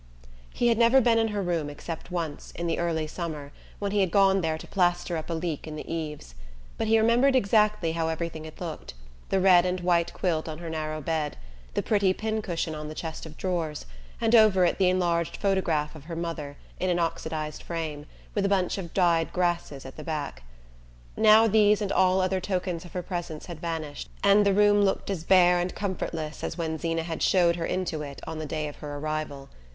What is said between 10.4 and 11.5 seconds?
on her narrow bed,